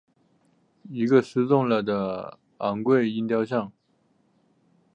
[0.89, 3.71] 一个失纵了的昴贵鹰雕像。